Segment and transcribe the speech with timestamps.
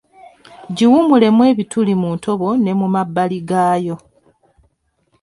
[0.75, 3.95] Giwumulemu ebituli mu ntobo ne mu mabbali gayo